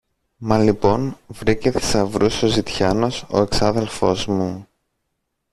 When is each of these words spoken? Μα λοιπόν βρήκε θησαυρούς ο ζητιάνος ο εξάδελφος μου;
Μα 0.37 0.57
λοιπόν 0.57 1.17
βρήκε 1.27 1.71
θησαυρούς 1.71 2.41
ο 2.43 2.47
ζητιάνος 2.47 3.25
ο 3.29 3.41
εξάδελφος 3.41 4.25
μου; 4.25 4.67